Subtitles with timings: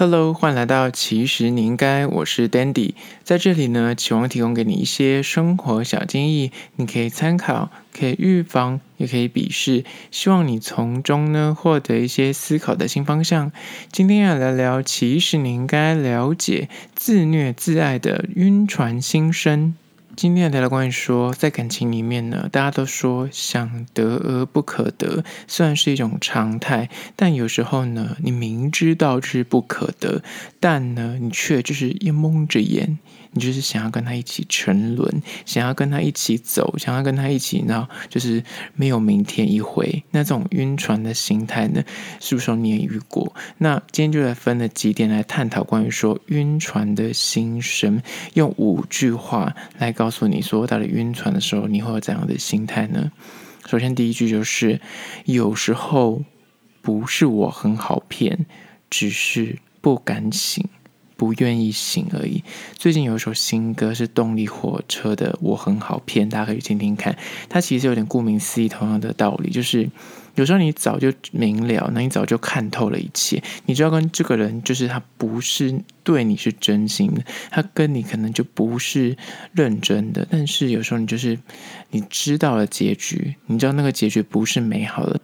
[0.00, 2.92] Hello，欢迎来到其实你应该，我是 Dandy，
[3.24, 13.50] 在这里呢，期望提供给你一些生活小建议，你可以参考，可以预防，也可以鄙视，希望你从中呢获得一些思考的新方向。
[13.90, 19.74] 今天要聊聊，其实你应该了解自虐自爱的晕船心声。
[20.18, 30.24] 今天的聊聊关于说，在感情里面呢，大家都说想得而不可得，虽然是一种常态，但有时候呢，你明知道是不可得，
[30.58, 32.98] 但呢，你却就是一蒙着眼。
[33.32, 38.42] 你就是想要跟他一起沉沦，想要跟他一起走，想要跟他一起，然后就是
[38.74, 40.02] 没有明天一回。
[40.10, 41.82] 那这种晕船的心态呢，
[42.20, 43.34] 是不是你也遇过？
[43.58, 48.00] 那今天就来分了几点来探讨关于说晕船的心声，
[48.34, 53.12] 用五句话来告诉你说，到底晕船的时候你会有怎样的心态呢？
[53.66, 54.80] 首先第一句就是，
[55.26, 56.22] 有时候
[56.80, 58.46] 不是我很好骗，
[58.88, 60.66] 只是不敢醒。
[61.18, 62.42] 不愿意醒而已。
[62.76, 67.18] 最近有一首新歌是动力火车的《我很好骗》，大家可以听听看。
[67.48, 69.90] 它其实有点顾名思义，同样的道理，就是
[70.36, 73.42] 有时候你早就明了，那你早就看透了一切。
[73.66, 79.16] 你知道跟这个人，就是他不是对你是真心的，他跟你可能就不是
[79.52, 80.24] 认真的。
[80.30, 81.36] 但是有时候你就是
[81.90, 85.20] 你知道了结局，你知道那个结局不是美好的。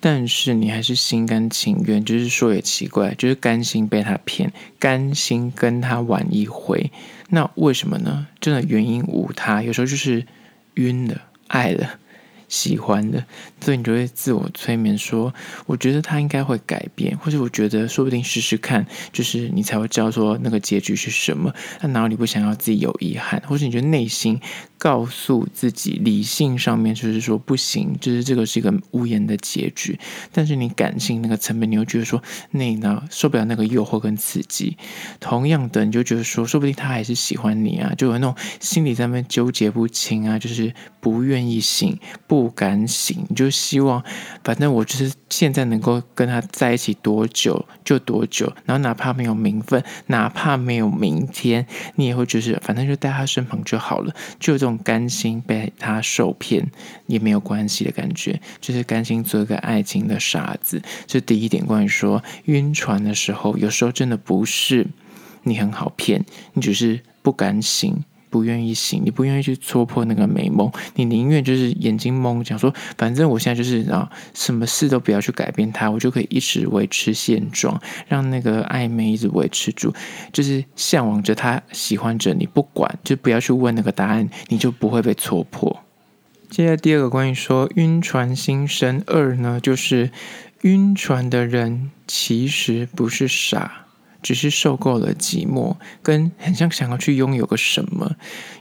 [0.00, 6.90] 但是你还是心甘情愿，就是说也奇怪，就是甘心被他骗，甘心跟他玩一回。
[7.28, 8.26] 那为什么呢？
[8.40, 10.26] 真的原因无他，有时候就是
[10.74, 11.99] 晕了，爱了。
[12.50, 13.24] 喜欢的，
[13.60, 15.32] 所以你就会自我催眠说
[15.66, 21.54] ：“我觉得他应该会改变，或者我觉得说不定试试看，就是你才会知道说那个结局是什么。
[21.80, 24.40] 那哪里不想要自己有遗憾，或者你觉得内心
[24.78, 29.96] 告诉自己，理性上面就是说不行，就是这个是一个无言的结局。
[30.32, 34.76] 但是你感性那个层面，你又觉得说那呢受不了那个诱惑跟刺激。
[35.20, 41.96] 同样的，你就觉得说，说不定他还是喜欢你啊，就有那种心里在那边纠结不清啊，就是不愿意醒
[42.26, 44.02] 不。”不敢醒，你就希望，
[44.42, 56.66] 反正我就是现在能够跟他在一起多久就多久，然后哪怕没有名分，哪怕没有明天，你也会就是反正就在他身旁就好了，就这种甘心被他受骗
[57.08, 60.80] 也没有关系的感觉，就是甘心做一个爱情的傻子。
[61.06, 64.86] 这第一点，关于说晕船的时候，有时候真的不是
[65.42, 66.24] 你很好骗，
[66.54, 68.02] 你只是不甘醒。
[68.30, 79.92] 不愿意醒，你不愿意去戳破那个美梦，你宁愿就是眼睛蒙，讲说反正我现在就是啊，什么事都不要去改变它，我就可以一直维持现状，让那个暧昧一直维持住，
[80.32, 85.80] 就是向往着他，喜欢着你，不管就不要去问那个答案，你就不会被戳破。
[86.48, 90.10] 接下来第二个关于说晕船心声二呢，就是
[90.62, 93.86] 晕船的人其实不是傻。
[94.22, 98.10] 只是受够了寂寞，跟很像想要去拥有个什么。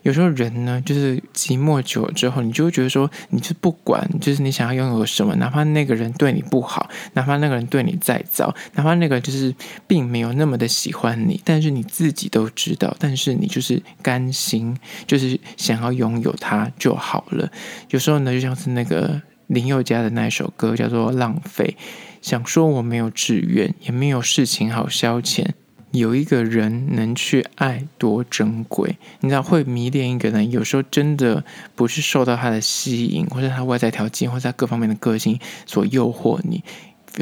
[0.03, 9.53] 有时候人呢，就是寂寞久了之后，你就会觉得说，你就不管，就是你想要拥有什么，哪怕那个人对你不好，哪怕那个人对你再糟，哪怕那个就是
[9.87, 17.49] 并没有那么的喜欢你，但是你自己都知道，但是你就是甘心，就是想要拥有他就好了。
[17.89, 21.75] 有时候呢，就像是那个林宥嘉的那首歌，叫做《浪费》。
[22.21, 25.47] 想说我没有志愿，也没有事情好消遣。
[25.91, 28.95] 有一个人能去爱，多珍贵！
[29.21, 31.43] 你知道，会迷恋一个人，有时候真的
[31.75, 36.63] 不是受到他的吸引，或者他外在条件，或者他各方面的个性所诱惑你。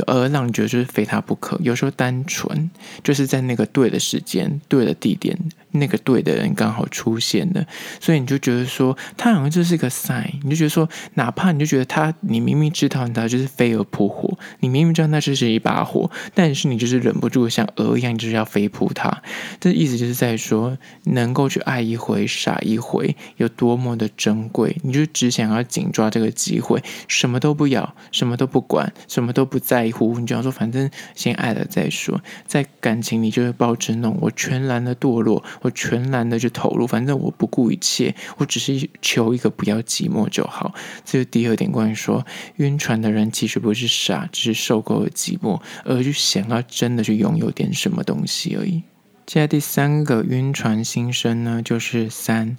[0.06, 2.70] 而让你觉得就是非他不可，有时候单纯
[3.04, 5.38] 就是在那个对的时间、对的地点，
[5.72, 7.66] 那个对的人刚好出现了，
[8.00, 19.24] 所以你就觉得说他好像就是一个 sign，你就觉得说，哪怕你就觉得他，你明明知道他就是飞蛾扑火，你明明知道那就是一把火，但是你就是忍不住像蛾一样，就是要飞扑他。
[19.60, 29.87] 这意思就是在说，能够去爱一回、傻一回，有多么的珍贵，你就只想要紧抓这个机会，什么都不要，什么都不管，什么都不在。
[30.20, 32.22] 你就要说，反正先爱了再说。
[32.46, 40.74] 在感情里就会抱着那种我全然的堕落，我全然的去投入，反正我不顾一切，我只是求一个不要寂寞就好。
[41.06, 42.26] 这是第二点，关于说
[42.58, 48.84] 晕船的人其实不是傻，只是受够了寂寞，而去想要真的去拥有点什么东西而已。
[49.26, 52.58] 接下来第三个晕船心声呢，就是三。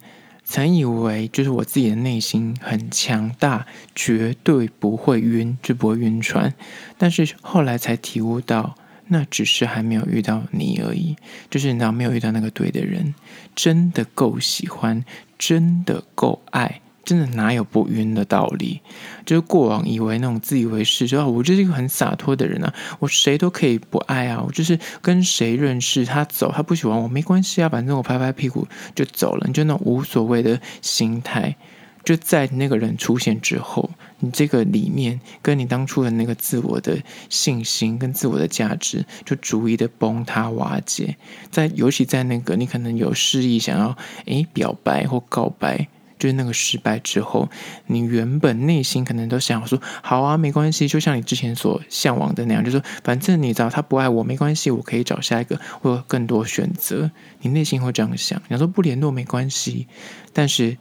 [0.50, 6.54] 曾以为就是我自己的内心很强大，绝对不会晕，就不会晕船。
[6.96, 8.74] 但是后来才体悟到，
[9.08, 11.16] 那只是还没有遇到你而已，
[11.50, 13.14] 就是你知道没有遇到那个对的人，
[13.54, 15.04] 真的够喜欢，
[15.38, 18.82] 真的够爱，真的哪有不晕的道理？
[19.24, 31.56] 就是过往以为那种自以为是，就我就是一个很洒脱的人啊，我谁都可以不爱啊，我就是跟谁认识他走，他不喜欢我没关系啊，反正我拍拍屁股就走了，你就那种无所谓的心态。
[32.04, 33.90] 就在那个人出现之后，
[34.20, 41.16] 你这个理念跟你当初的那个自我的信心跟自我的价值，就逐一的崩塌瓦解。
[41.50, 45.88] 在尤其在那个你可能有示意想要诶表白或告白，
[46.18, 47.48] 就是那个失败之后，
[47.86, 57.10] 你原本内心可能都想说好啊，没关系，就像你之前所向往的那样，就说反正你知道他不爱我没关系，我可以找下一个，我有更多选择。
[57.40, 59.86] 你内心会这样想，你说不联络没关系，
[60.32, 60.76] 但是。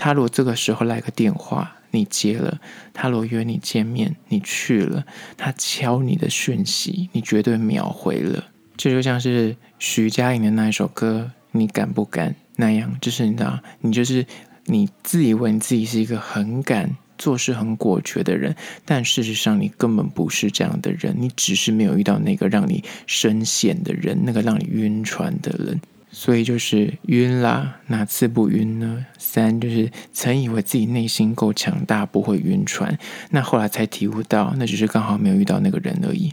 [0.00, 2.58] 他如果这个时候来个电话，你接了；
[2.94, 5.02] 他如果约你见面，你去了；
[5.36, 8.44] 他敲你的讯息，你绝对秒回了。
[8.76, 14.24] 这就像是徐佳莹的那一首歌《你敢不敢》那样，就是你知道，你就是
[14.68, 18.54] 你自以为你自己是一个很敢做事、很果决的人，
[18.84, 25.80] 但事实上你根本不是这样的人，你只是没有遇到那个让你深陷的人，那个让你晕船的人。
[26.10, 29.04] 所以就是晕啦，哪次不晕呢？
[29.18, 32.98] 三就是曾以为自己内心够强大，不会晕船，
[33.30, 36.32] 那后来才体悟到，那只是刚好没有遇到那个人而已。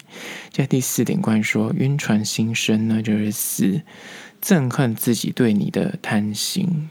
[0.50, 3.82] 这第四点关于说晕船心声呢，就是四
[4.42, 6.90] 憎恨自己对你的贪心，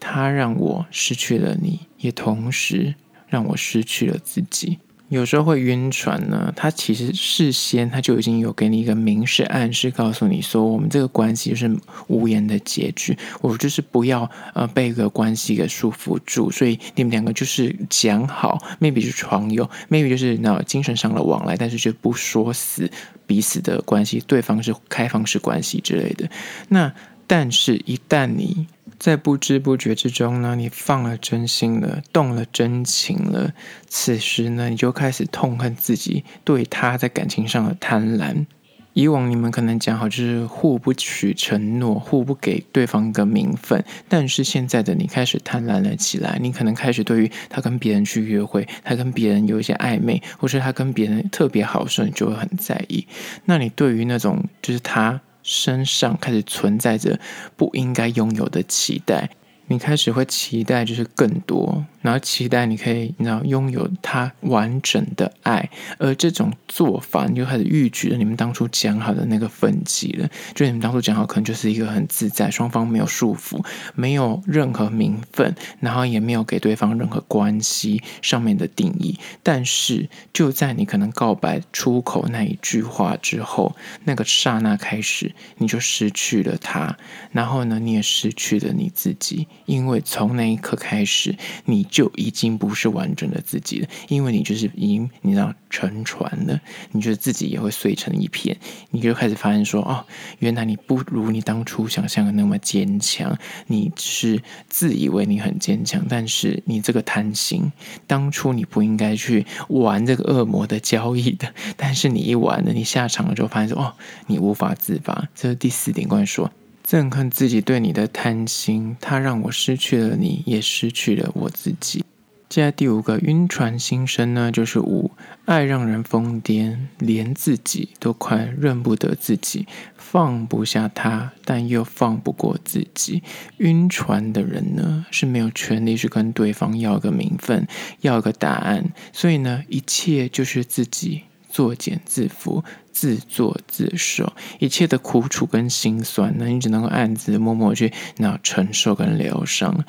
[0.00, 2.94] 它让我失去了你，也同时
[3.28, 4.78] 让我失去了自己。
[5.10, 11.68] 有时候会晕船呢，他其实事先他就已经有给你一个明示暗示，告诉你说，我们这个关系就是
[12.06, 22.88] 无言的结局，我就是不要呃被一个关系给束缚住，所以你们两个就是讲好，maybe 是床友，maybe 就是那精神上的往来，但是就不说死
[23.26, 26.30] 彼此的关系，对方是开放式关系之类的。
[26.68, 26.94] 那
[27.32, 28.66] 但是，一旦你
[28.98, 33.54] 在不知不觉之中呢，你放了真心了，动了真情了。
[33.86, 38.46] 此时呢，你就开始痛恨自己对他在感情上的贪婪。
[38.94, 43.84] 以往你们可能讲好就是互不许承诺，互不给对方一个名分。
[44.08, 53.06] 但是现在的你开始贪婪了起来，你可能开始对于他跟别人去约会，他跟别人有一些暧昧，或是他跟别人特别好的时候，你就会很在意。
[53.44, 55.20] 那你对于那种就是他。
[55.50, 57.18] 身上开始存在着
[57.56, 59.30] 不应该拥有的期待。
[59.66, 65.68] 你开始会期待，就是更多，然后期待你可以，然后，拥有他完整的爱，
[65.98, 70.28] 而这种做法，你就开始预举了你们当初讲好的那个分歧了。
[70.54, 73.64] 就你们当初讲好，可能就是一个很自在，双方没有束缚，
[73.94, 79.18] 没有任何名分，然后也没有给对方任何关系上面的定义。
[79.42, 86.96] 但是就在你可能告白出口那一句话之后，那个刹那开始，你就失去了他，
[87.32, 89.46] 然后呢，你也失去了你自己。
[89.66, 93.88] 因为从那一刻开始，你就已经不是完整的自己了。
[94.08, 96.60] 因为你就是已经，你知道沉船了，
[96.92, 98.56] 你觉得自己也会碎成一片。
[98.90, 100.06] 你就开始发现说，哦，
[100.38, 103.36] 原来你不如你当初想象的那么坚强。
[103.66, 107.70] 你是自以为你很坚强，但是你这个贪心，
[108.06, 111.52] 当初你不应该去玩这个恶魔的交易的。
[111.76, 113.94] 但是你一玩了，你下场了之后发现说，哦，
[114.26, 115.28] 你无法自拔。
[115.34, 116.50] 这是第四点关于说。
[116.90, 122.04] 憎恨自己对你的贪心，它让我失去了你，也失去了我自己。
[122.48, 125.12] 接下来第五个晕船心声呢，就是五
[125.44, 133.22] 爱让人疯癫，连自己都快认不得自己，放不下他，但又放不过自己。
[133.58, 137.68] 晕船的人呢，是没有权利去跟对方要个名分，
[138.00, 141.22] 要个答案，所以呢，一切就是自己。
[141.50, 149.84] 作茧自缚，自作自受，一切的苦楚跟心酸，那你只能够暗自默默去那承受跟疗伤。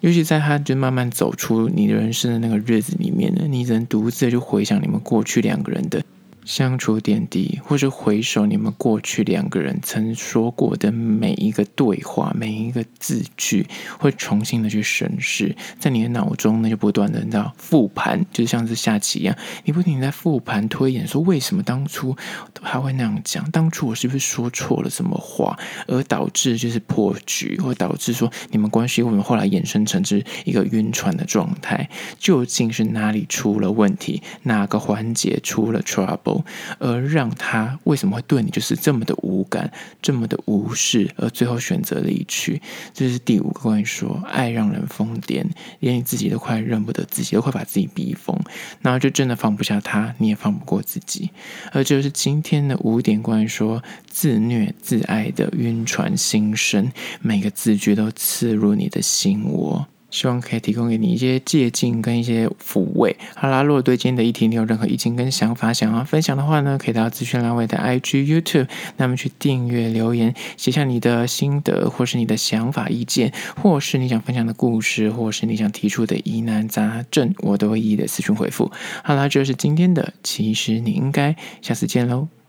[0.00, 6.02] 尤其在他就慢慢走出你的人生的那个日子里面呢，你只能独自就回想你们过去两个人的。
[6.44, 13.66] 相处点滴，或者回首你们过去两个人曾说过的每一个对话、每一个字句，
[13.98, 22.16] 会重新的去审视，在你的脑中呢，就不断的你知道复盘，就像是下棋一样，你不停在复盘推演，说为什么当初
[22.54, 23.48] 他会那样讲？
[23.50, 31.88] 当初我是不是说错了什么话，而导致就是破局，或导致说你们关系为什么后来衍生成是一个晕船的状态？
[32.18, 34.22] 究竟是哪里出了问题？
[34.44, 36.29] 哪个环节出了 trouble？
[36.78, 39.72] 而让他为什么会对你就是这么的无感，
[40.02, 42.60] 这么的无视，而最后选择离去？
[42.92, 45.44] 这是第五个关于说爱让人疯癫，
[45.80, 48.38] 连你自己都快认不得自己，都快把自己逼疯，
[48.80, 51.30] 然后就真的放不下他，你也放不过自己。
[51.72, 59.86] 而就是今天的五点关于说自虐自爱的晕船心声，每个字句都刺入你的心窝。
[60.10, 63.16] 希望可以提供给你一些借鉴跟一些抚慰。
[63.34, 78.70] 好啦，如果对今天的议题你有任何意见跟想法想要分享的话呢，可以到资讯栏位的 IG、YouTube，那么去订阅、留言，写下你的心得，或是你的想法、意见，或是你想分享的故事，或是你想提出的疑难杂症，我都会一一的私讯回复。
[79.04, 82.39] 好啦，这就是今天的，其实你应该下次见喽。